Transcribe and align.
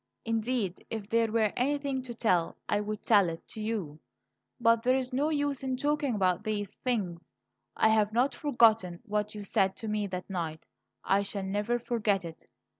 Indeed, 0.25 0.83
if 0.89 1.07
there 1.11 1.31
were 1.31 1.53
anything 1.55 2.01
to 2.01 2.15
tell, 2.15 2.57
I 2.67 2.81
would 2.81 3.03
tell 3.03 3.29
it 3.29 3.47
to 3.49 3.61
you; 3.61 3.99
but 4.59 4.81
there 4.81 4.95
is 4.95 5.13
no 5.13 5.29
use 5.29 5.61
in 5.63 5.77
talking 5.77 6.15
about 6.15 6.43
these 6.43 6.73
things. 6.83 7.29
I 7.77 7.89
have 7.89 8.11
not 8.11 8.33
forgotten 8.33 9.01
what 9.05 9.35
you 9.35 9.43
said 9.43 9.75
to 9.75 9.87
me 9.87 10.07
that 10.07 10.27
night; 10.27 10.65
I 11.03 11.21
shall 11.21 11.43
never 11.43 11.77
forget 11.77 12.25
it. 12.25 12.47